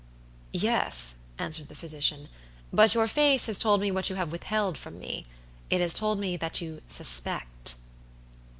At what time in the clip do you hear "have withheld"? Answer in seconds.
4.15-4.75